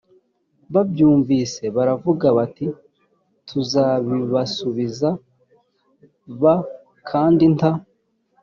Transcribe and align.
babyumvise 0.73 1.63
baravuga 1.75 2.25
bati 2.37 2.65
tuzabibasubiza 3.47 5.09
b 6.39 6.41
kandi 7.09 7.45
nta 7.55 7.71